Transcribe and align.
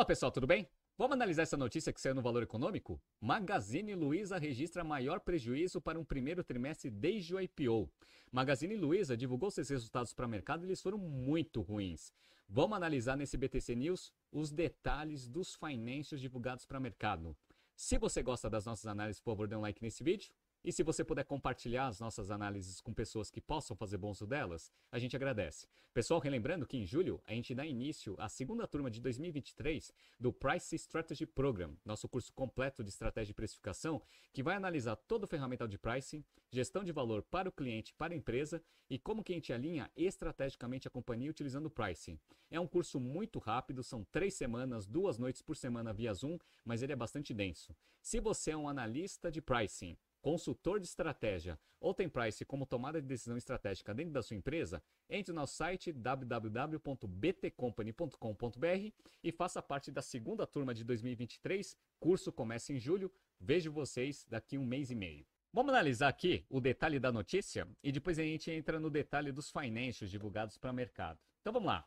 Fala 0.00 0.06
pessoal, 0.06 0.32
tudo 0.32 0.46
bem? 0.46 0.66
Vamos 0.96 1.12
analisar 1.12 1.42
essa 1.42 1.58
notícia 1.58 1.92
que 1.92 2.00
saiu 2.00 2.14
no 2.14 2.22
Valor 2.22 2.42
Econômico? 2.42 2.98
Magazine 3.20 3.94
Luiza 3.94 4.38
registra 4.38 4.82
maior 4.82 5.20
prejuízo 5.20 5.78
para 5.78 6.00
um 6.00 6.04
primeiro 6.06 6.42
trimestre 6.42 6.88
desde 6.88 7.34
o 7.34 7.38
IPO. 7.38 7.86
Magazine 8.32 8.78
Luiza 8.78 9.14
divulgou 9.14 9.50
seus 9.50 9.68
resultados 9.68 10.14
para 10.14 10.24
o 10.24 10.28
mercado 10.28 10.64
e 10.64 10.68
eles 10.68 10.80
foram 10.80 10.96
muito 10.96 11.60
ruins. 11.60 12.14
Vamos 12.48 12.78
analisar 12.78 13.14
nesse 13.14 13.36
BTC 13.36 13.74
News 13.74 14.10
os 14.32 14.50
detalhes 14.50 15.28
dos 15.28 15.54
financials 15.54 16.18
divulgados 16.18 16.64
para 16.64 16.78
o 16.78 16.82
mercado. 16.82 17.36
Se 17.76 17.98
você 17.98 18.22
gosta 18.22 18.48
das 18.48 18.64
nossas 18.64 18.86
análises, 18.86 19.20
por 19.20 19.32
favor, 19.32 19.48
dê 19.48 19.54
um 19.54 19.60
like 19.60 19.82
nesse 19.82 20.02
vídeo. 20.02 20.32
E 20.62 20.70
se 20.70 20.82
você 20.82 21.02
puder 21.02 21.24
compartilhar 21.24 21.86
as 21.86 22.00
nossas 22.00 22.30
análises 22.30 22.82
com 22.82 22.92
pessoas 22.92 23.30
que 23.30 23.40
possam 23.40 23.74
fazer 23.74 23.96
bom 23.96 24.10
uso 24.10 24.26
delas, 24.26 24.70
a 24.92 24.98
gente 24.98 25.16
agradece. 25.16 25.66
Pessoal, 25.94 26.20
relembrando 26.20 26.66
que 26.66 26.76
em 26.76 26.84
julho 26.84 27.18
a 27.26 27.32
gente 27.32 27.54
dá 27.54 27.64
início 27.64 28.14
à 28.18 28.28
segunda 28.28 28.66
turma 28.66 28.90
de 28.90 29.00
2023 29.00 29.90
do 30.18 30.30
Price 30.30 30.76
Strategy 30.76 31.24
Program, 31.24 31.78
nosso 31.82 32.06
curso 32.10 32.30
completo 32.34 32.84
de 32.84 32.90
estratégia 32.90 33.32
e 33.32 33.34
precificação, 33.34 34.02
que 34.34 34.42
vai 34.42 34.54
analisar 34.54 34.96
todo 34.96 35.24
o 35.24 35.26
ferramental 35.26 35.66
de 35.66 35.78
pricing, 35.78 36.22
gestão 36.50 36.84
de 36.84 36.92
valor 36.92 37.22
para 37.22 37.48
o 37.48 37.52
cliente, 37.52 37.94
para 37.94 38.12
a 38.12 38.16
empresa 38.16 38.62
e 38.90 38.98
como 38.98 39.24
que 39.24 39.32
a 39.32 39.36
gente 39.36 39.54
alinha 39.54 39.90
estrategicamente 39.96 40.86
a 40.86 40.90
companhia 40.90 41.30
utilizando 41.30 41.66
o 41.66 41.70
pricing. 41.70 42.20
É 42.50 42.60
um 42.60 42.66
curso 42.66 43.00
muito 43.00 43.38
rápido, 43.38 43.82
são 43.82 44.04
três 44.12 44.34
semanas, 44.34 44.86
duas 44.86 45.16
noites 45.16 45.40
por 45.40 45.56
semana 45.56 45.92
via 45.92 46.12
Zoom, 46.12 46.36
mas 46.64 46.82
ele 46.82 46.92
é 46.92 46.96
bastante 46.96 47.32
denso. 47.32 47.74
Se 48.02 48.20
você 48.20 48.50
é 48.50 48.56
um 48.56 48.68
analista 48.68 49.30
de 49.30 49.40
pricing, 49.40 49.96
consultor 50.20 50.78
de 50.78 50.86
estratégia 50.86 51.58
ou 51.80 51.94
tem 51.94 52.08
Price 52.08 52.44
como 52.44 52.66
tomada 52.66 53.00
de 53.00 53.08
decisão 53.08 53.36
estratégica 53.36 53.94
dentro 53.94 54.12
da 54.12 54.22
sua 54.22 54.36
empresa, 54.36 54.80
entre 55.08 55.32
no 55.32 55.40
nosso 55.40 55.56
site 55.56 55.92
www.btcompany.com.br 55.92 58.92
e 59.24 59.32
faça 59.32 59.60
parte 59.62 59.90
da 59.90 60.02
segunda 60.02 60.46
turma 60.46 60.74
de 60.74 60.84
2023. 60.84 61.74
Curso 61.98 62.30
começa 62.30 62.72
em 62.72 62.78
julho. 62.78 63.10
Vejo 63.40 63.72
vocês 63.72 64.26
daqui 64.28 64.58
um 64.58 64.66
mês 64.66 64.90
e 64.90 64.94
meio. 64.94 65.26
Vamos 65.52 65.72
analisar 65.72 66.08
aqui 66.08 66.44
o 66.48 66.60
detalhe 66.60 67.00
da 67.00 67.10
notícia 67.10 67.66
e 67.82 67.90
depois 67.90 68.18
a 68.18 68.22
gente 68.22 68.50
entra 68.50 68.78
no 68.78 68.90
detalhe 68.90 69.32
dos 69.32 69.50
financials 69.50 70.10
divulgados 70.10 70.58
para 70.58 70.70
o 70.70 70.74
mercado. 70.74 71.18
Então 71.40 71.52
vamos 71.52 71.66
lá. 71.66 71.84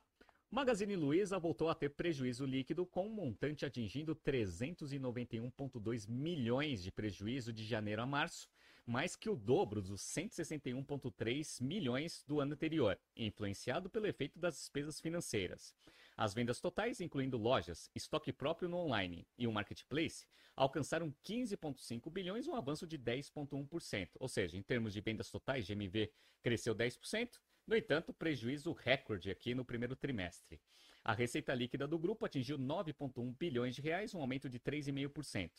Magazine 0.54 0.96
Luiza 0.96 1.40
voltou 1.40 1.68
a 1.68 1.74
ter 1.74 1.90
prejuízo 1.90 2.46
líquido 2.46 2.86
com 2.86 3.08
um 3.08 3.10
montante 3.10 3.66
atingindo 3.66 4.16
391,2 4.16 6.08
milhões 6.08 6.84
de 6.84 6.92
prejuízo 6.92 7.52
de 7.52 7.66
janeiro 7.66 8.04
a 8.04 8.06
março, 8.06 8.48
mais 8.86 9.16
que 9.16 9.32
o 9.32 9.36
dobro 9.36 9.82
dos 9.82 10.04
161,3 10.04 11.60
milhões 11.60 12.24
do 12.28 12.40
ano 12.40 12.54
anterior, 12.54 13.00
influenciado 13.18 13.90
pelo 13.90 14.06
efeito 14.06 14.38
das 14.38 14.58
despesas 14.58 15.02
financeiras. 15.02 15.74
As 16.16 16.34
vendas 16.34 16.60
totais, 16.60 17.02
incluindo 17.02 17.38
lojas, 17.38 17.90
estoque 17.96 18.32
próprio 18.32 18.70
no 18.70 18.78
online 18.78 19.28
e 19.38 19.48
o 19.48 19.52
marketplace, 19.52 20.26
alcançaram 20.56 21.14
15,5 21.26 22.12
bilhões, 22.12 22.48
um 22.48 22.56
avanço 22.56 22.86
de 22.86 22.98
10,1%. 23.00 24.10
Ou 24.20 24.28
seja, 24.28 24.56
em 24.56 24.62
termos 24.62 24.94
de 24.94 25.02
vendas 25.02 25.32
totais, 25.32 25.68
GMV 25.68 26.12
cresceu 26.42 26.76
10%, 26.76 27.40
no 27.66 27.76
entanto, 27.76 28.14
prejuízo 28.14 28.74
recorde 28.74 29.32
aqui 29.32 29.56
no 29.56 29.66
primeiro 29.66 29.96
trimestre. 29.96 30.62
A 31.04 31.14
receita 31.14 31.54
líquida 31.54 31.88
do 31.88 31.98
grupo 31.98 32.26
atingiu 32.26 32.58
9,1 32.58 33.36
bilhões 33.38 33.76
de 33.76 33.82
reais, 33.82 34.14
um 34.14 34.22
aumento 34.22 34.50
de 34.50 34.60
3,5%. 34.60 35.50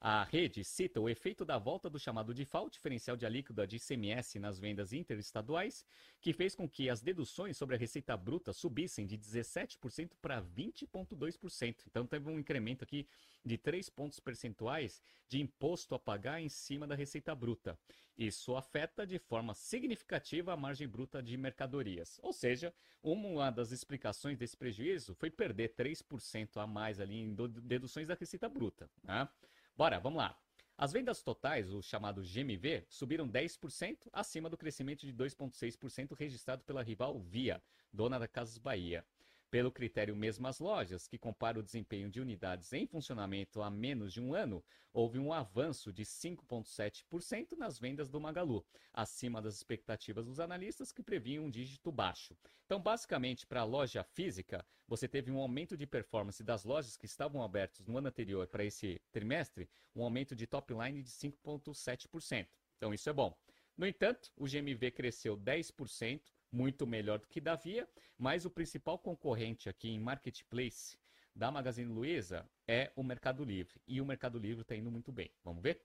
A 0.00 0.22
rede 0.22 0.62
cita 0.62 1.00
o 1.00 1.08
efeito 1.08 1.44
da 1.44 1.58
volta 1.58 1.90
do 1.90 1.98
chamado 1.98 2.32
default, 2.32 2.72
diferencial 2.72 3.16
de 3.16 3.26
alíquota 3.26 3.66
de 3.66 3.76
ICMS 3.76 4.38
nas 4.38 4.56
vendas 4.56 4.92
interestaduais, 4.92 5.84
que 6.20 6.32
fez 6.32 6.54
com 6.54 6.68
que 6.68 6.88
as 6.88 7.02
deduções 7.02 7.56
sobre 7.56 7.74
a 7.74 7.78
receita 7.78 8.16
bruta 8.16 8.52
subissem 8.52 9.04
de 9.04 9.18
17% 9.18 10.12
para 10.22 10.40
20,2%. 10.40 11.84
Então 11.88 12.06
teve 12.06 12.30
um 12.30 12.38
incremento 12.38 12.84
aqui 12.84 13.08
de 13.44 13.58
3 13.58 13.90
pontos 13.90 14.20
percentuais 14.20 15.02
de 15.28 15.40
imposto 15.40 15.96
a 15.96 15.98
pagar 15.98 16.40
em 16.40 16.48
cima 16.48 16.86
da 16.86 16.94
receita 16.94 17.34
bruta. 17.34 17.76
Isso 18.16 18.54
afeta 18.54 19.04
de 19.04 19.18
forma 19.18 19.52
significativa 19.52 20.52
a 20.52 20.56
margem 20.56 20.86
bruta 20.86 21.20
de 21.20 21.36
mercadorias. 21.36 22.20
Ou 22.22 22.32
seja, 22.32 22.72
uma 23.02 23.50
das 23.50 23.72
explicações 23.72 24.38
desse 24.38 24.56
prejuízo 24.56 25.12
foi 25.14 25.30
perder 25.30 25.74
3% 25.74 26.56
a 26.56 26.66
mais 26.68 27.00
ali 27.00 27.16
em 27.16 27.34
deduções 27.62 28.06
da 28.06 28.14
receita 28.14 28.48
bruta. 28.48 28.88
Né? 29.02 29.28
Bora, 29.78 30.00
vamos 30.00 30.18
lá. 30.18 30.36
As 30.76 30.90
vendas 30.90 31.22
totais, 31.22 31.72
o 31.72 31.80
chamado 31.80 32.20
GMV, 32.20 32.84
subiram 32.88 33.28
10% 33.28 34.08
acima 34.12 34.50
do 34.50 34.56
crescimento 34.56 35.06
de 35.06 35.14
2,6% 35.14 36.16
registrado 36.18 36.64
pela 36.64 36.82
rival 36.82 37.16
Via, 37.20 37.62
dona 37.92 38.18
da 38.18 38.26
Casas 38.26 38.58
Bahia. 38.58 39.06
Pelo 39.50 39.72
critério 39.72 40.14
Mesmas 40.14 40.58
Lojas, 40.58 41.08
que 41.08 41.16
compara 41.16 41.58
o 41.58 41.62
desempenho 41.62 42.10
de 42.10 42.20
unidades 42.20 42.70
em 42.74 42.86
funcionamento 42.86 43.62
há 43.62 43.70
menos 43.70 44.12
de 44.12 44.20
um 44.20 44.34
ano, 44.34 44.62
houve 44.92 45.18
um 45.18 45.32
avanço 45.32 45.90
de 45.90 46.04
5,7% 46.04 47.56
nas 47.56 47.78
vendas 47.78 48.10
do 48.10 48.20
Magalu, 48.20 48.62
acima 48.92 49.40
das 49.40 49.54
expectativas 49.54 50.26
dos 50.26 50.38
analistas 50.38 50.92
que 50.92 51.02
previam 51.02 51.46
um 51.46 51.50
dígito 51.50 51.90
baixo. 51.90 52.36
Então, 52.66 52.78
basicamente, 52.78 53.46
para 53.46 53.62
a 53.62 53.64
loja 53.64 54.04
física, 54.04 54.62
você 54.86 55.08
teve 55.08 55.30
um 55.30 55.38
aumento 55.38 55.78
de 55.78 55.86
performance 55.86 56.44
das 56.44 56.64
lojas 56.64 56.98
que 56.98 57.06
estavam 57.06 57.42
abertas 57.42 57.86
no 57.86 57.96
ano 57.96 58.08
anterior 58.08 58.46
para 58.48 58.64
esse 58.66 59.00
trimestre, 59.10 59.66
um 59.96 60.02
aumento 60.02 60.36
de 60.36 60.46
top 60.46 60.74
line 60.74 61.02
de 61.02 61.10
5,7%. 61.10 62.46
Então, 62.76 62.92
isso 62.92 63.08
é 63.08 63.14
bom. 63.14 63.34
No 63.78 63.86
entanto, 63.86 64.30
o 64.36 64.44
GMV 64.44 64.90
cresceu 64.90 65.38
10%, 65.38 66.20
muito 66.50 66.86
melhor 66.86 67.18
do 67.18 67.28
que 67.28 67.40
da 67.40 67.54
Via, 67.54 67.88
mas 68.16 68.44
o 68.44 68.50
principal 68.50 68.98
concorrente 68.98 69.68
aqui 69.68 69.90
em 69.90 69.98
marketplace 69.98 70.98
da 71.34 71.50
Magazine 71.50 71.92
Luiza 71.92 72.48
é 72.66 72.90
o 72.96 73.02
Mercado 73.02 73.44
Livre. 73.44 73.80
E 73.86 74.00
o 74.00 74.06
Mercado 74.06 74.38
Livre 74.38 74.62
está 74.62 74.74
indo 74.74 74.90
muito 74.90 75.12
bem. 75.12 75.30
Vamos 75.44 75.62
ver? 75.62 75.80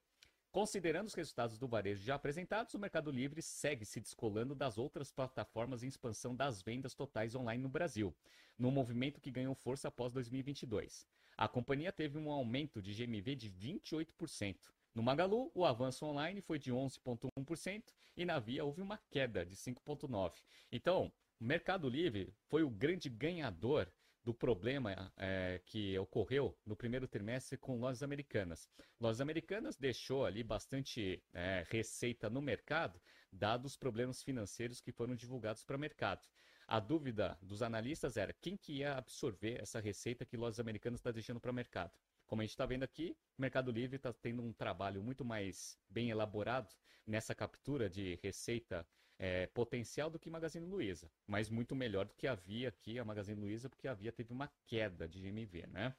Considerando 0.52 1.08
os 1.08 1.16
resultados 1.16 1.58
do 1.58 1.68
varejo 1.68 2.04
já 2.04 2.14
apresentados, 2.14 2.74
o 2.76 2.80
Mercado 2.80 3.12
Livre 3.12 3.42
segue 3.42 3.86
se 3.86 4.00
descolando 4.00 4.54
das 4.54 4.78
outras 4.78 5.12
plataformas 5.12 5.84
em 5.84 5.88
expansão 5.88 6.36
das 6.36 6.62
vendas 6.62 6.94
totais 6.94 7.34
online 7.34 7.62
no 7.62 7.70
Brasil, 7.70 8.16
num 8.58 8.70
movimento 8.70 9.20
que 9.20 9.32
ganhou 9.32 9.56
força 9.56 9.88
após 9.88 10.14
2022. 10.14 11.08
A 11.36 11.48
companhia 11.48 11.92
teve 11.92 12.20
um 12.20 12.32
aumento 12.32 12.84
de 12.84 12.94
GMV 12.94 13.36
de 13.36 13.50
28%, 13.50 14.56
no 14.96 15.02
Magalu, 15.02 15.52
o 15.56 15.66
avanço 15.66 16.06
online 16.06 16.42
foi 16.42 16.60
de 16.60 16.72
11,1% 16.72 17.84
e 18.16 18.26
na 18.26 18.40
Via 18.40 18.64
houve 18.64 18.82
uma 18.82 19.00
queda 19.10 19.44
de 19.44 19.56
5,9%. 19.56 20.42
Então, 20.72 21.12
o 21.40 21.44
Mercado 21.44 21.90
Livre 21.90 22.34
foi 22.48 22.64
o 22.64 22.70
grande 22.70 23.10
ganhador 23.10 23.92
do 24.24 24.34
problema 24.34 25.12
é, 25.18 25.60
que 25.66 25.98
ocorreu 25.98 26.58
no 26.66 26.76
primeiro 26.76 27.08
trimestre 27.08 27.58
com 27.58 27.80
lojas 27.80 28.04
americanas. 28.04 28.70
Lojas 29.00 29.20
americanas 29.20 29.76
deixou 29.76 30.26
ali 30.26 30.44
bastante 30.44 31.22
é, 31.34 31.66
receita 31.70 32.30
no 32.30 32.42
mercado, 32.42 33.02
dados 33.32 33.74
os 33.74 33.78
problemas 33.78 34.24
financeiros 34.24 34.80
que 34.80 34.92
foram 34.92 35.16
divulgados 35.16 35.64
para 35.64 35.76
o 35.76 35.80
mercado. 35.80 36.26
A 36.68 36.80
dúvida 36.80 37.38
dos 37.42 37.62
analistas 37.62 38.16
era 38.16 38.32
quem 38.32 38.56
que 38.56 38.78
ia 38.78 38.96
absorver 38.96 39.62
essa 39.62 39.82
receita 39.82 40.26
que 40.26 40.38
lojas 40.38 40.60
americanas 40.60 41.00
está 41.00 41.12
deixando 41.12 41.40
para 41.40 41.52
o 41.52 41.54
mercado. 41.54 41.92
Como 42.34 42.42
a 42.42 42.46
gente 42.46 42.54
está 42.54 42.66
vendo 42.66 42.82
aqui, 42.82 43.16
o 43.38 43.42
Mercado 43.44 43.72
Livre 43.72 43.98
está 43.98 44.12
tendo 44.12 44.42
um 44.42 44.52
trabalho 44.52 45.04
muito 45.04 45.24
mais 45.24 45.78
bem 45.88 46.10
elaborado 46.10 46.68
nessa 47.06 47.36
captura 47.36 47.88
de 47.88 48.20
receita 48.24 48.88
é, 49.20 49.46
potencial 49.46 50.10
do 50.10 50.18
que 50.18 50.32
Magazine 50.32 50.66
Luiza, 50.66 51.12
mas 51.28 51.48
muito 51.48 51.76
melhor 51.76 52.08
do 52.08 52.16
que 52.16 52.26
havia 52.26 52.70
aqui 52.70 52.98
a 52.98 53.06
Magazine 53.06 53.40
Luiza, 53.40 53.70
porque 53.70 53.88
havia 53.88 54.12
teve 54.12 54.34
uma 54.34 54.52
queda 54.66 55.08
de 55.08 55.22
GMV, 55.22 55.68
né? 55.68 55.96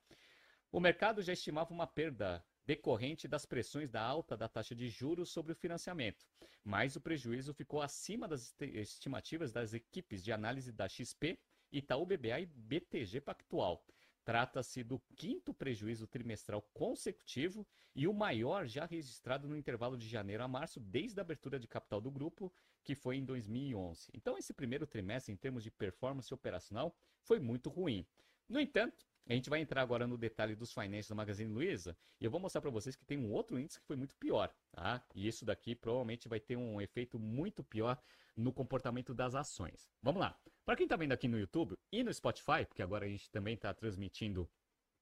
O 0.73 0.81
mercado 0.81 1.23
já 1.23 1.33
estimava 1.33 1.73
uma 1.73 1.87
perda 1.87 2.45
decorrente 2.67 3.29
das 3.29 3.47
pressões 3.47 3.89
da 3.89 4.03
alta 4.03 4.37
da 4.37 4.49
taxa 4.49 4.75
de 4.75 4.89
juros 4.89 5.31
sobre 5.31 5.53
o 5.53 5.55
financiamento, 5.55 6.27
mas 6.65 6.97
o 6.97 7.01
prejuízo 7.01 7.55
ficou 7.55 7.81
acima 7.81 8.27
das 8.27 8.53
estimativas 8.61 9.53
das 9.53 9.73
equipes 9.73 10.21
de 10.21 10.33
análise 10.33 10.73
da 10.73 10.89
XP, 10.89 11.39
Itaú 11.71 12.05
BBA 12.05 12.41
e 12.41 12.47
BTG 12.47 13.21
Pactual, 13.21 13.87
Trata-se 14.25 14.83
do 14.83 14.99
quinto 15.15 15.53
prejuízo 15.53 16.07
trimestral 16.07 16.63
consecutivo 16.73 17.67
e 17.95 18.09
o 18.09 18.15
maior 18.15 18.67
já 18.67 18.87
registrado 18.87 19.47
no 19.47 19.57
intervalo 19.57 19.99
de 19.99 20.09
janeiro 20.09 20.43
a 20.43 20.49
março, 20.49 20.81
desde 20.81 21.21
a 21.21 21.23
abertura 21.23 21.59
de 21.59 21.69
capital 21.69 22.01
do 22.01 22.11
grupo, 22.11 22.53
que 22.83 22.95
foi 22.95 23.17
em 23.17 23.25
2011. 23.25 24.11
Então, 24.15 24.39
esse 24.39 24.55
primeiro 24.55 24.87
trimestre, 24.87 25.33
em 25.33 25.37
termos 25.37 25.63
de 25.63 25.71
performance 25.71 26.33
operacional, 26.33 26.97
foi 27.21 27.39
muito 27.39 27.69
ruim. 27.69 28.07
No 28.49 28.59
entanto, 28.59 29.07
a 29.27 29.33
gente 29.33 29.49
vai 29.49 29.61
entrar 29.61 29.81
agora 29.81 30.07
no 30.07 30.19
detalhe 30.19 30.55
dos 30.55 30.73
financials 30.73 31.09
da 31.09 31.15
Magazine 31.15 31.51
Luiza 31.51 31.97
e 32.21 32.25
eu 32.25 32.31
vou 32.31 32.41
mostrar 32.41 32.61
para 32.61 32.71
vocês 32.71 32.95
que 32.95 33.07
tem 33.07 33.19
um 33.19 33.33
outro 33.33 33.59
índice 33.59 33.81
que 33.81 33.87
foi 33.87 33.97
muito 33.97 34.15
pior, 34.17 34.55
tá? 34.71 35.03
E 35.15 35.27
isso 35.27 35.45
daqui 35.47 35.75
provavelmente 35.75 36.29
vai 36.29 36.41
ter 36.41 36.57
um 36.57 36.81
efeito 36.81 37.19
muito 37.19 37.65
pior 37.65 37.99
no 38.37 38.53
comportamento 38.53 39.15
das 39.15 39.35
ações. 39.35 39.91
Vamos 40.03 40.21
lá. 40.21 40.39
Para 40.65 40.77
quem 40.77 40.85
está 40.85 40.97
vendo 40.97 41.13
aqui 41.13 41.29
no 41.29 41.39
YouTube 41.39 41.77
e 41.93 42.03
no 42.03 42.13
Spotify, 42.13 42.65
porque 42.67 42.83
agora 42.83 43.05
a 43.05 43.09
gente 43.09 43.31
também 43.31 43.55
está 43.55 43.73
transmitindo 43.73 44.49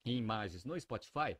em 0.05 0.17
imagens 0.17 0.64
no 0.64 0.79
Spotify, 0.79 1.37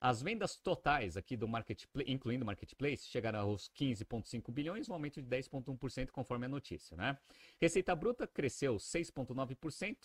as 0.00 0.22
vendas 0.22 0.56
totais 0.56 1.16
aqui 1.16 1.36
do 1.36 1.48
marketplace, 1.48 2.10
incluindo 2.10 2.44
o 2.44 2.46
marketplace, 2.46 3.08
chegaram 3.08 3.40
aos 3.40 3.68
15,5 3.70 4.52
bilhões, 4.52 4.88
um 4.88 4.92
aumento 4.92 5.20
de 5.20 5.28
10,1% 5.28 6.10
conforme 6.10 6.46
a 6.46 6.48
notícia, 6.48 6.96
né? 6.96 7.18
Receita 7.60 7.94
bruta 7.96 8.26
cresceu 8.26 8.76
6,9%, 8.76 9.96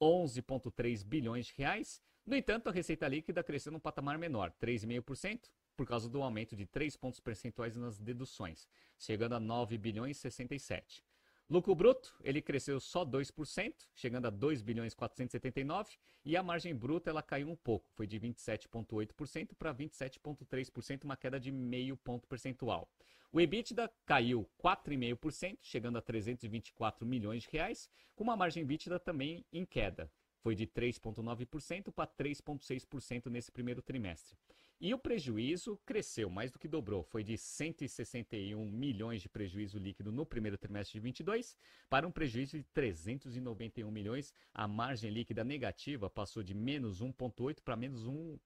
11,3 0.00 1.04
bilhões 1.04 1.46
de 1.46 1.54
reais, 1.56 2.02
No 2.28 2.36
entanto, 2.36 2.68
a 2.68 2.72
receita 2.72 3.08
líquida 3.08 3.42
cresceu 3.42 3.72
num 3.72 3.80
patamar 3.80 4.18
menor, 4.18 4.52
3,5%, 4.60 5.48
por 5.78 5.86
causa 5.86 6.08
do 6.08 6.20
aumento 6.20 6.56
de 6.56 6.66
3 6.66 6.96
pontos 6.96 7.20
percentuais 7.20 7.76
nas 7.76 8.00
deduções, 8.00 8.68
chegando 8.98 9.36
a 9.36 9.40
9 9.40 9.78
bilhões 9.78 10.16
67. 10.16 11.04
Lucro 11.48 11.72
bruto, 11.72 12.16
ele 12.20 12.42
cresceu 12.42 12.80
só 12.80 13.06
2%, 13.06 13.72
chegando 13.94 14.26
a 14.26 14.30
2 14.30 14.60
bilhões 14.60 14.92
479, 14.92 15.96
e 16.24 16.36
a 16.36 16.42
margem 16.42 16.74
bruta 16.74 17.10
ela 17.10 17.22
caiu 17.22 17.48
um 17.48 17.54
pouco, 17.54 17.88
foi 17.92 18.08
de 18.08 18.18
27.8% 18.18 19.54
para 19.56 19.72
27.3%, 19.72 21.04
uma 21.04 21.16
queda 21.16 21.38
de 21.38 21.52
meio 21.52 21.96
ponto 21.96 22.26
percentual. 22.26 22.90
O 23.30 23.40
EBITDA 23.40 23.88
caiu 24.04 24.50
4,5%, 24.60 25.58
chegando 25.62 25.96
a 25.96 26.02
324 26.02 27.06
milhões 27.06 27.44
de 27.44 27.50
reais, 27.52 27.88
com 28.16 28.24
uma 28.24 28.36
margem 28.36 28.64
EBITDA 28.64 28.98
também 28.98 29.46
em 29.52 29.64
queda, 29.64 30.10
foi 30.40 30.56
de 30.56 30.66
3,9% 30.66 31.92
para 31.92 32.10
3,6% 32.10 33.26
nesse 33.26 33.52
primeiro 33.52 33.80
trimestre. 33.80 34.36
E 34.80 34.94
o 34.94 34.98
prejuízo 34.98 35.76
cresceu, 35.84 36.30
mais 36.30 36.52
do 36.52 36.58
que 36.58 36.68
dobrou, 36.68 37.02
foi 37.02 37.24
de 37.24 37.36
161 37.36 38.64
milhões 38.64 39.20
de 39.20 39.28
prejuízo 39.28 39.76
líquido 39.76 40.12
no 40.12 40.24
primeiro 40.24 40.56
trimestre 40.56 40.92
de 40.92 41.00
22 41.00 41.56
para 41.90 42.06
um 42.06 42.12
prejuízo 42.12 42.56
de 42.56 42.62
391 42.62 43.90
milhões. 43.90 44.32
A 44.54 44.68
margem 44.68 45.10
líquida 45.10 45.42
negativa 45.42 46.08
passou 46.08 46.44
de 46.44 46.54
menos 46.54 47.02
1,8 47.02 47.60
para 47.60 47.74
menos 47.74 48.04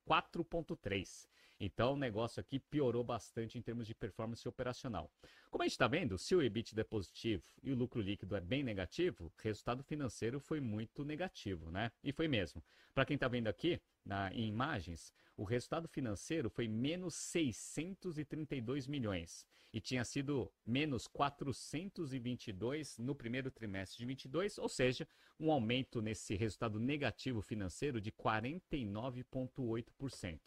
4,3. 0.09 1.29
Então 1.65 1.93
o 1.93 1.97
negócio 1.97 2.41
aqui 2.41 2.59
piorou 2.59 3.05
bastante 3.05 3.57
em 3.57 3.63
termos 3.63 3.87
de 3.87 3.95
performance 3.95 4.49
operacional. 4.49 5.09
Como 5.49 5.63
a 5.63 5.65
gente 5.65 5.75
está 5.75 5.87
vendo, 5.87 6.19
se 6.19 6.35
o 6.35 6.43
EBITDA 6.43 6.81
é 6.81 6.85
positivo 6.85 7.45
e 7.63 7.71
o 7.71 7.77
lucro 7.77 8.01
líquido 8.01 8.35
é 8.35 8.41
bem 8.41 8.65
negativo, 8.65 9.27
o 9.27 9.33
resultado 9.41 9.85
financeiro 9.85 10.41
foi 10.41 10.61
muito 10.61 11.05
negativo, 11.05 11.71
né? 11.71 11.93
E 12.03 12.11
foi 12.11 12.27
mesmo. 12.27 12.65
Para 12.93 13.05
quem 13.05 13.15
está 13.15 13.29
vendo 13.29 13.47
aqui, 13.47 13.81
na, 14.05 14.35
em 14.35 14.49
imagens, 14.49 15.13
o 15.37 15.45
resultado 15.45 15.87
financeiro 15.87 16.51
foi 16.51 16.67
menos 16.67 17.15
632 17.15 18.89
milhões 18.89 19.47
e 19.73 19.81
tinha 19.81 20.05
sido 20.05 20.53
menos 20.67 21.07
422 21.07 22.99
no 22.99 23.15
primeiro 23.15 23.53
trimestre 23.53 23.99
de 23.99 24.07
22, 24.07 24.59
ou 24.59 24.69
seja, 24.69 25.07
um 25.39 25.53
aumento 25.53 26.03
nesse 26.03 26.35
resultado 26.35 26.81
negativo 26.81 27.41
financeiro 27.41 28.01
de 28.01 28.11
49,8%. 28.11 30.41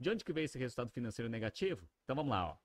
De 0.00 0.08
onde 0.08 0.24
que 0.24 0.32
veio 0.32 0.46
esse 0.46 0.58
resultado 0.58 0.90
financeiro 0.90 1.30
negativo? 1.30 1.86
Então 2.02 2.16
vamos 2.16 2.30
lá, 2.30 2.48
ó. 2.48 2.56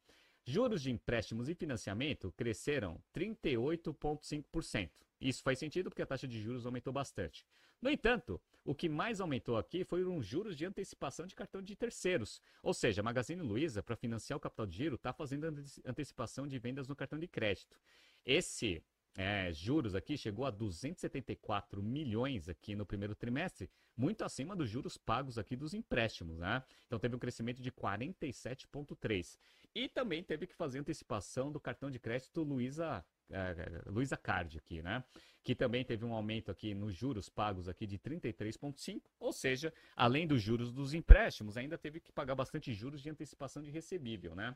Juros 0.46 0.82
de 0.82 0.90
empréstimos 0.90 1.50
e 1.50 1.54
financiamento 1.54 2.32
cresceram 2.38 3.02
38,5%. 3.14 4.90
Isso 5.20 5.44
faz 5.44 5.60
sentido 5.60 5.90
porque 5.90 6.02
a 6.02 6.06
taxa 6.06 6.28
de 6.28 6.42
juros 6.42 6.66
aumentou 6.66 6.94
bastante. 6.94 7.46
No 7.82 7.90
entanto, 7.90 8.40
o 8.64 8.74
que 8.74 8.88
mais 8.88 9.20
aumentou 9.20 9.58
aqui 9.58 9.84
foram 9.84 10.18
os 10.18 10.26
juros 10.26 10.56
de 10.56 10.66
antecipação 10.66 11.26
de 11.26 11.36
cartão 11.36 11.62
de 11.62 11.76
terceiros. 11.76 12.42
Ou 12.64 12.74
seja, 12.74 13.02
a 13.02 13.04
Magazine 13.04 13.42
Luiza, 13.42 13.84
para 13.84 13.96
financiar 13.96 14.38
o 14.38 14.40
capital 14.40 14.66
de 14.66 14.78
giro, 14.78 14.96
está 14.96 15.12
fazendo 15.12 15.46
antecipação 15.86 16.48
de 16.48 16.58
vendas 16.58 16.88
no 16.88 16.96
cartão 16.96 17.20
de 17.20 17.28
crédito. 17.28 17.78
Esse 18.26 18.82
é, 19.16 19.52
juros 19.54 19.96
aqui 19.96 20.18
chegou 20.18 20.46
a 20.46 20.52
274 20.52 21.82
milhões 21.82 22.50
aqui 22.50 22.76
no 22.76 22.86
primeiro 22.86 23.16
trimestre, 23.16 23.70
muito 23.96 24.24
acima 24.26 24.56
dos 24.56 24.70
juros 24.70 24.98
pagos 24.98 25.38
aqui 25.38 25.56
dos 25.56 25.74
empréstimos, 25.74 26.38
né? 26.38 26.62
Então 26.86 27.00
teve 27.00 27.16
um 27.16 27.20
crescimento 27.20 27.62
de 27.62 27.72
47,3. 27.72 29.38
E 29.74 29.88
também 29.88 30.24
teve 30.24 30.46
que 30.46 30.56
fazer 30.56 30.80
antecipação 30.80 31.52
do 31.52 31.60
cartão 31.60 31.90
de 31.90 32.00
crédito 32.00 32.44
Luiza 32.44 33.04
é, 33.30 33.82
Luiza 33.88 34.18
Card 34.18 34.58
aqui, 34.58 34.82
né? 34.82 35.04
Que 35.44 35.56
também 35.56 35.84
teve 35.84 36.06
um 36.06 36.14
aumento 36.14 36.52
aqui 36.52 36.74
nos 36.74 36.94
juros 36.94 37.30
pagos 37.30 37.68
aqui 37.68 37.86
de 37.86 37.98
33,5, 37.98 39.02
ou 39.20 39.32
seja, 39.32 39.74
além 39.96 40.28
dos 40.28 40.42
juros 40.42 40.72
dos 40.72 40.94
empréstimos, 40.94 41.58
ainda 41.58 41.78
teve 41.78 42.00
que 42.00 42.12
pagar 42.12 42.36
bastante 42.36 42.74
juros 42.74 43.02
de 43.02 43.10
antecipação 43.10 43.62
de 43.62 43.72
recebível, 43.72 44.36
né? 44.36 44.56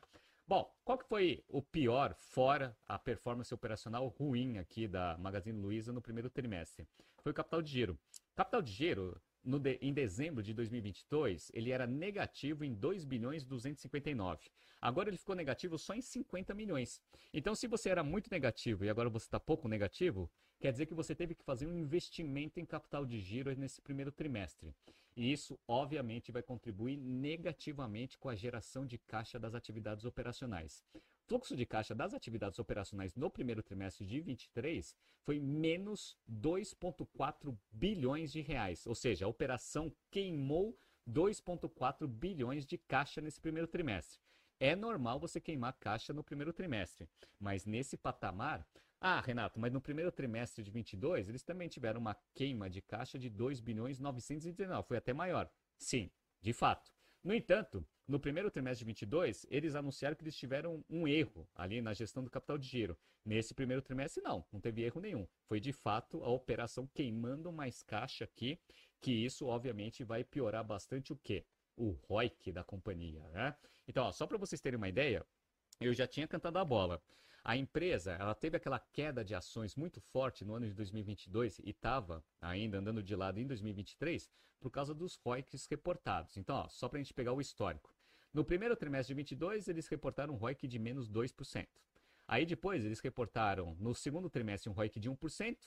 Bom, 0.50 0.68
qual 0.84 0.98
que 0.98 1.08
foi 1.08 1.44
o 1.48 1.62
pior 1.62 2.16
fora 2.16 2.76
a 2.88 2.98
performance 2.98 3.54
operacional 3.54 4.08
ruim 4.08 4.58
aqui 4.58 4.88
da 4.88 5.16
Magazine 5.20 5.62
Luiza 5.62 5.94
no 5.94 6.02
primeiro 6.02 6.28
trimestre? 6.28 6.88
Foi 7.22 7.32
o 7.32 7.36
capital 7.36 7.62
de 7.62 7.72
giro. 7.72 8.00
Capital 8.36 8.60
de 8.64 8.72
giro 8.72 9.22
de, 9.44 9.78
em 9.80 9.94
dezembro 9.94 10.42
de 10.42 10.52
2022, 10.56 11.52
ele 11.54 11.70
era 11.70 11.86
negativo 11.86 12.64
em 12.64 12.74
2 12.74 13.06
bilhões 13.06 13.44
259. 13.44 14.50
Agora 14.82 15.12
ele 15.12 15.18
ficou 15.18 15.36
negativo 15.36 15.78
só 15.78 15.94
em 15.94 16.02
50 16.02 16.56
milhões. 16.56 17.00
Então, 17.32 17.54
se 17.54 17.68
você 17.68 17.92
era 17.92 18.02
muito 18.04 18.32
negativo 18.32 18.84
e 18.84 18.90
agora 18.90 19.08
você 19.08 19.28
está 19.28 19.40
pouco 19.40 19.68
negativo, 19.68 20.32
quer 20.60 20.72
dizer 20.72 20.86
que 20.86 20.94
você 20.94 21.16
teve 21.16 21.36
que 21.36 21.44
fazer 21.44 21.66
um 21.68 21.78
investimento 21.78 22.60
em 22.60 22.66
capital 22.66 23.06
de 23.06 23.20
giro 23.20 23.54
nesse 23.56 23.82
primeiro 23.82 24.12
trimestre. 24.12 24.74
E 25.16 25.32
isso, 25.32 25.60
obviamente, 25.68 26.32
vai 26.32 26.42
contribuir 26.42 26.98
negativamente 26.98 28.18
com 28.18 28.30
a 28.30 28.36
geração 28.36 28.86
de 28.86 28.98
caixa 28.98 29.40
das 29.40 29.56
atividades 29.56 30.06
operacionais 30.06 30.84
fluxo 31.30 31.56
de 31.56 31.64
caixa 31.64 31.94
das 31.94 32.16
atividades 32.16 32.58
operacionais 32.58 33.16
no 33.16 33.30
primeiro 33.30 33.62
trimestre 33.62 34.04
de 34.04 34.20
23 34.20 34.96
foi 35.22 35.40
menos 35.40 36.18
2,4 36.28 37.56
bilhões 37.72 38.32
de 38.32 38.42
reais. 38.42 38.88
Ou 38.88 38.96
seja, 38.96 39.26
a 39.26 39.28
operação 39.28 39.94
queimou 40.10 40.76
2,4 41.08 42.08
bilhões 42.08 42.66
de 42.66 42.80
caixa 42.80 43.22
nesse 43.22 43.40
primeiro 43.40 43.68
trimestre. 43.68 44.20
É 44.60 44.76
normal 44.76 45.20
você 45.20 45.40
queimar 45.40 45.74
caixa 45.74 46.12
no 46.12 46.24
primeiro 46.24 46.52
trimestre, 46.52 47.08
mas 47.40 47.64
nesse 47.64 47.96
patamar. 47.96 48.68
Ah, 49.02 49.22
Renato, 49.22 49.60
mas 49.60 49.72
no 49.72 49.80
primeiro 49.80 50.12
trimestre 50.12 50.62
de 50.62 50.70
22 50.70 51.30
eles 51.30 51.42
também 51.42 51.70
tiveram 51.70 52.02
uma 52.02 52.16
queima 52.34 52.70
de 52.70 52.82
caixa 52.82 53.18
de 53.18 53.30
2 53.30 53.62
bilhões 53.62 53.98
919, 53.98 54.88
foi 54.88 54.98
até 54.98 55.14
maior. 55.14 55.50
Sim, 55.78 56.12
de 56.42 56.52
fato. 56.52 56.92
No 57.24 57.34
entanto, 57.34 57.86
no 58.08 58.20
primeiro 58.20 58.50
trimestre 58.52 58.80
de 58.80 58.86
22, 58.86 59.46
eles 59.50 59.76
anunciaram 59.76 60.16
que 60.16 60.24
eles 60.24 60.36
tiveram 60.36 60.84
um 60.90 61.08
erro 61.08 61.48
ali 61.56 61.82
na 61.82 61.94
gestão 61.94 62.24
do 62.24 62.30
capital 62.30 62.58
de 62.58 62.68
giro. 62.68 62.98
Nesse 63.24 63.54
primeiro 63.54 63.82
trimestre, 63.82 64.24
não, 64.24 64.46
não 64.52 64.60
teve 64.60 64.82
erro 64.84 65.00
nenhum. 65.00 65.28
Foi 65.46 65.60
de 65.60 65.72
fato 65.72 66.24
a 66.24 66.30
operação 66.30 66.88
queimando 66.88 67.52
mais 67.52 67.84
caixa 67.84 68.24
aqui, 68.24 68.60
que 69.00 69.12
isso 69.12 69.46
obviamente 69.46 70.04
vai 70.04 70.24
piorar 70.24 70.64
bastante 70.64 71.14
o 71.14 71.16
quê? 71.16 71.46
O 71.78 71.92
ROIC 71.92 72.52
da 72.52 72.64
companhia, 72.64 73.22
né? 73.30 73.56
Então, 73.88 74.06
ó, 74.06 74.12
só 74.12 74.26
para 74.26 74.38
vocês 74.38 74.60
terem 74.60 74.78
uma 74.78 74.90
ideia, 74.90 75.26
eu 75.80 75.94
já 75.94 76.08
tinha 76.08 76.28
cantado 76.28 76.58
a 76.58 76.66
bola. 76.66 77.02
A 77.50 77.58
empresa, 77.58 78.12
ela 78.12 78.36
teve 78.36 78.58
aquela 78.58 78.78
queda 78.78 79.26
de 79.26 79.34
ações 79.34 79.76
muito 79.76 80.00
forte 80.00 80.46
no 80.46 80.54
ano 80.54 80.68
de 80.68 80.74
2022 80.76 81.58
e 81.58 81.72
estava 81.72 82.24
ainda 82.40 82.78
andando 82.78 83.02
de 83.02 83.16
lado 83.16 83.40
em 83.40 83.48
2023 83.48 84.30
por 84.60 84.70
causa 84.70 84.94
dos 84.94 85.16
ROICs 85.16 85.66
reportados. 85.66 86.38
Então, 86.38 86.56
ó, 86.56 86.70
só 86.70 86.88
para 86.88 87.00
a 87.00 87.02
gente 87.02 87.12
pegar 87.12 87.34
o 87.34 87.42
histórico. 87.42 87.92
No 88.32 88.46
primeiro 88.46 88.76
trimestre 88.76 89.16
de 89.16 89.24
2022, 89.24 89.68
eles 89.68 89.88
reportaram 89.88 90.36
um 90.36 90.38
ROIC 90.38 90.68
de 90.68 90.78
menos 90.78 91.10
2%. 91.10 91.68
Aí 92.28 92.46
depois, 92.46 92.86
eles 92.86 93.00
reportaram 93.00 93.76
no 93.80 93.96
segundo 93.96 94.30
trimestre 94.30 94.70
um 94.70 94.74
ROIC 94.74 95.00
de 95.00 95.10
1%, 95.10 95.58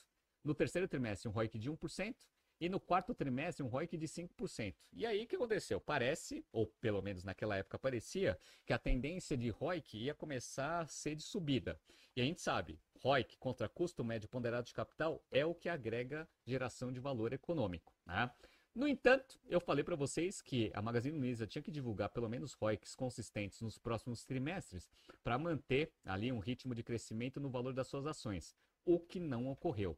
no 0.41 0.55
terceiro 0.55 0.87
trimestre 0.87 1.27
um 1.27 1.33
ROIC 1.33 1.59
de 1.59 1.69
1%, 1.69 2.15
e 2.63 2.69
no 2.69 2.79
quarto 2.79 3.13
trimestre 3.13 3.61
um 3.61 3.67
ROIC 3.67 3.97
de 3.97 4.07
5%. 4.07 4.73
E 4.93 5.05
aí 5.05 5.25
o 5.25 5.27
que 5.27 5.35
aconteceu? 5.35 5.81
Parece, 5.81 6.45
ou 6.49 6.65
pelo 6.65 7.01
menos 7.01 7.25
naquela 7.25 7.57
época 7.57 7.77
parecia, 7.77 8.39
que 8.65 8.71
a 8.71 8.79
tendência 8.79 9.35
de 9.35 9.49
ROIC 9.49 9.97
ia 9.97 10.13
começar 10.13 10.79
a 10.79 10.87
ser 10.87 11.13
de 11.13 11.23
subida. 11.23 11.77
E 12.15 12.21
a 12.21 12.23
gente 12.23 12.39
sabe, 12.39 12.79
ROIC 13.01 13.35
contra 13.37 13.67
custo 13.67 14.01
médio 14.01 14.29
ponderado 14.29 14.65
de 14.65 14.73
capital 14.73 15.21
é 15.29 15.45
o 15.45 15.53
que 15.53 15.67
agrega 15.67 16.25
geração 16.45 16.89
de 16.89 17.01
valor 17.01 17.33
econômico. 17.33 17.93
Né? 18.05 18.31
No 18.73 18.87
entanto, 18.87 19.37
eu 19.49 19.59
falei 19.59 19.83
para 19.83 19.97
vocês 19.97 20.41
que 20.41 20.71
a 20.73 20.81
Magazine 20.81 21.19
Luiza 21.19 21.45
tinha 21.45 21.61
que 21.61 21.69
divulgar 21.69 22.11
pelo 22.11 22.29
menos 22.29 22.53
ROICs 22.53 22.95
consistentes 22.95 23.59
nos 23.59 23.77
próximos 23.77 24.23
trimestres 24.23 24.89
para 25.21 25.37
manter 25.37 25.91
ali 26.05 26.31
um 26.31 26.39
ritmo 26.39 26.73
de 26.73 26.81
crescimento 26.81 27.41
no 27.41 27.49
valor 27.49 27.73
das 27.73 27.87
suas 27.87 28.07
ações, 28.07 28.55
o 28.85 29.01
que 29.01 29.19
não 29.19 29.49
ocorreu. 29.49 29.97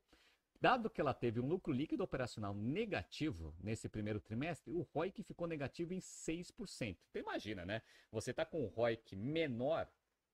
Dado 0.65 0.89
que 0.89 0.99
ela 0.99 1.13
teve 1.13 1.39
um 1.39 1.45
lucro 1.45 1.71
líquido 1.71 2.03
operacional 2.03 2.51
negativo 2.55 3.53
nesse 3.61 3.87
primeiro 3.87 4.19
trimestre, 4.19 4.73
o 4.73 4.81
ROIC 4.81 5.21
ficou 5.21 5.45
negativo 5.45 5.93
em 5.93 5.99
6%. 5.99 6.97
Então 7.07 7.21
imagina, 7.21 7.63
né? 7.63 7.83
Você 8.11 8.31
está 8.31 8.43
com 8.43 8.63
um 8.63 8.67
ROIC 8.69 9.15
menor 9.15 9.87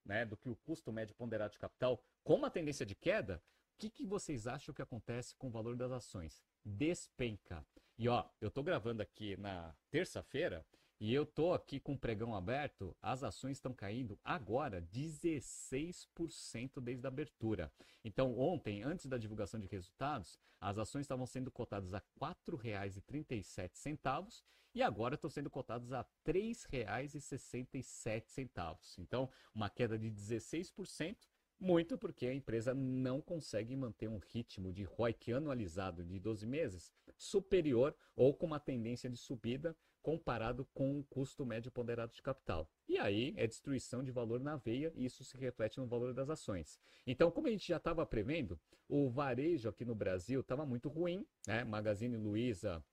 né, 0.05 0.23
do 0.23 0.37
que 0.37 0.47
o 0.47 0.55
custo 0.55 0.89
médio 0.89 1.13
ponderado 1.15 1.51
de 1.51 1.59
capital, 1.59 2.01
com 2.23 2.35
uma 2.35 2.49
tendência 2.49 2.85
de 2.85 2.95
queda, 2.95 3.43
o 3.75 3.77
que, 3.77 3.89
que 3.89 4.05
vocês 4.05 4.47
acham 4.47 4.73
que 4.73 4.81
acontece 4.81 5.35
com 5.35 5.47
o 5.47 5.51
valor 5.51 5.75
das 5.75 5.91
ações? 5.91 6.41
Despenca. 6.63 7.65
E 7.97 8.07
ó, 8.07 8.23
eu 8.39 8.47
estou 8.47 8.63
gravando 8.63 9.01
aqui 9.01 9.35
na 9.35 9.75
terça-feira, 9.89 10.65
e 11.01 11.13
eu 11.15 11.25
tô 11.25 11.51
aqui 11.51 11.79
com 11.79 11.93
o 11.93 11.97
pregão 11.97 12.35
aberto, 12.35 12.95
as 13.01 13.23
ações 13.23 13.57
estão 13.57 13.73
caindo 13.73 14.19
agora 14.23 14.87
16% 14.93 16.79
desde 16.79 17.07
a 17.07 17.09
abertura. 17.09 17.73
Então, 18.05 18.37
ontem, 18.37 18.83
antes 18.83 19.07
da 19.07 19.17
divulgação 19.17 19.59
de 19.59 19.65
resultados, 19.65 20.37
as 20.59 20.77
ações 20.77 21.01
estavam 21.01 21.25
sendo 21.25 21.49
cotadas 21.49 21.91
a 21.95 21.97
R$ 21.97 22.03
4,37 22.47 24.43
e 24.75 24.83
agora 24.83 25.15
estão 25.15 25.27
sendo 25.27 25.49
cotadas 25.49 25.91
a 25.91 26.01
R$ 26.01 26.07
3,67. 26.23 28.99
Então, 28.99 29.27
uma 29.55 29.71
queda 29.71 29.97
de 29.97 30.11
16% 30.11 31.17
Muito 31.59 31.97
porque 31.97 32.27
a 32.27 32.33
empresa 32.33 32.75
não 32.75 33.19
consegue 33.21 33.75
manter 33.75 34.07
um 34.07 34.19
ritmo 34.19 34.71
de 34.71 34.83
ROIC 34.83 35.33
anualizado 35.33 36.03
de 36.03 36.19
12 36.19 36.45
meses 36.45 36.93
superior 37.15 37.95
ou 38.15 38.35
com 38.35 38.45
uma 38.47 38.59
tendência 38.59 39.09
de 39.09 39.17
subida 39.17 39.75
comparado 40.01 40.65
com 40.73 40.99
o 40.99 41.03
custo 41.05 41.45
médio 41.45 41.71
ponderado 41.71 42.13
de 42.13 42.21
capital. 42.21 42.69
E 42.87 42.97
aí 42.97 43.33
é 43.37 43.47
destruição 43.47 44.03
de 44.03 44.11
valor 44.11 44.39
na 44.39 44.55
veia 44.55 44.91
e 44.95 45.05
isso 45.05 45.23
se 45.23 45.37
reflete 45.37 45.79
no 45.79 45.87
valor 45.87 46.13
das 46.13 46.29
ações. 46.29 46.79
Então, 47.05 47.31
como 47.31 47.47
a 47.47 47.51
gente 47.51 47.67
já 47.67 47.77
estava 47.77 48.05
prevendo, 48.05 48.59
o 48.87 49.09
varejo 49.09 49.69
aqui 49.69 49.85
no 49.85 49.95
Brasil 49.95 50.41
estava 50.41 50.65
muito 50.65 50.89
ruim, 50.89 51.25
né? 51.47 51.63
Magazine 51.63 52.17
Luiza 52.17 52.83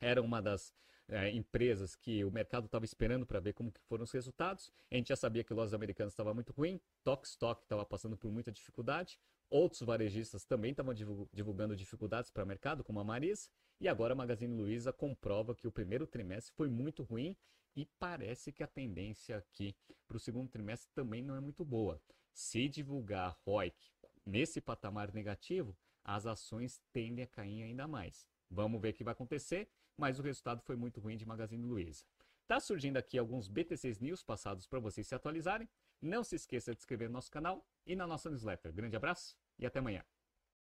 era 0.00 0.20
uma 0.20 0.42
das 0.42 0.72
é, 1.08 1.30
empresas 1.30 1.94
que 1.94 2.24
o 2.24 2.30
mercado 2.30 2.66
estava 2.66 2.84
esperando 2.84 3.26
para 3.26 3.40
ver 3.40 3.52
como 3.52 3.70
que 3.70 3.80
foram 3.82 4.04
os 4.04 4.10
resultados. 4.10 4.72
A 4.90 4.96
gente 4.96 5.08
já 5.08 5.16
sabia 5.16 5.44
que 5.44 5.54
Lojas 5.54 5.74
Americanas 5.74 6.12
estava 6.12 6.34
muito 6.34 6.52
ruim, 6.52 6.80
Stock 7.24 7.62
estava 7.62 7.84
passando 7.84 8.16
por 8.16 8.30
muita 8.30 8.50
dificuldade, 8.50 9.18
outros 9.48 9.82
varejistas 9.82 10.44
também 10.44 10.72
estavam 10.72 10.94
divulgando 11.32 11.76
dificuldades 11.76 12.30
para 12.30 12.44
o 12.44 12.46
mercado, 12.46 12.82
como 12.82 12.98
a 12.98 13.04
Marisa, 13.04 13.48
e 13.80 13.88
agora 13.88 14.12
a 14.12 14.16
Magazine 14.16 14.56
Luiza 14.56 14.92
comprova 14.92 15.54
que 15.54 15.68
o 15.68 15.72
primeiro 15.72 16.06
trimestre 16.06 16.54
foi 16.54 16.68
muito 16.68 17.02
ruim 17.02 17.36
e 17.74 17.84
parece 17.98 18.50
que 18.50 18.62
a 18.62 18.66
tendência 18.66 19.36
aqui 19.36 19.76
para 20.08 20.16
o 20.16 20.20
segundo 20.20 20.48
trimestre 20.48 20.90
também 20.94 21.22
não 21.22 21.36
é 21.36 21.40
muito 21.40 21.64
boa. 21.64 22.00
Se 22.32 22.68
divulgar 22.68 23.36
ROIC 23.44 23.76
nesse 24.24 24.60
patamar 24.60 25.12
negativo, 25.12 25.76
as 26.02 26.26
ações 26.26 26.80
tendem 26.92 27.24
a 27.24 27.28
cair 27.28 27.62
ainda 27.62 27.86
mais. 27.86 28.26
Vamos 28.50 28.80
ver 28.80 28.90
o 28.90 28.94
que 28.94 29.04
vai 29.04 29.12
acontecer, 29.12 29.68
mas 29.96 30.18
o 30.18 30.22
resultado 30.22 30.62
foi 30.62 30.76
muito 30.76 31.00
ruim 31.00 31.16
de 31.16 31.26
Magazine 31.26 31.66
Luiza. 31.66 32.04
Tá 32.46 32.60
surgindo 32.60 32.96
aqui 32.96 33.18
alguns 33.18 33.48
BTCs 33.48 33.98
News 33.98 34.22
passados 34.22 34.66
para 34.66 34.78
vocês 34.78 35.06
se 35.06 35.14
atualizarem. 35.14 35.68
Não 36.00 36.22
se 36.22 36.36
esqueça 36.36 36.72
de 36.72 36.78
inscrever 36.78 37.08
no 37.08 37.14
nosso 37.14 37.30
canal 37.30 37.66
e 37.84 37.96
na 37.96 38.06
nossa 38.06 38.30
newsletter. 38.30 38.72
Grande 38.72 38.96
abraço 38.96 39.36
e 39.58 39.66
até 39.66 39.80
amanhã. 39.80 40.04